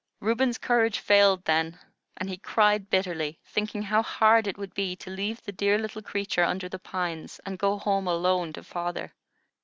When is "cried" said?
2.35-2.89